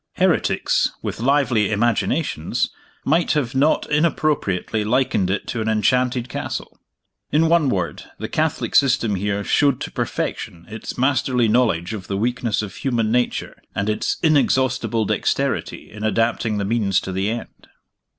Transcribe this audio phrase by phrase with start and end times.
[0.13, 2.71] Heretics, with lively imaginations,
[3.05, 6.79] might have not inappropriately likened it to an enchanted castle.
[7.31, 12.17] In one word, the Catholic system here showed to perfection its masterly knowledge of the
[12.17, 17.67] weakness of human nature, and its inexhaustible dexterity in adapting the means to the end.